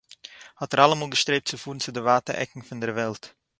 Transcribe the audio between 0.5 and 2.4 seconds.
האָט ער אַלעמאָל געשטרעבט צו פאָרן צו די ווייטע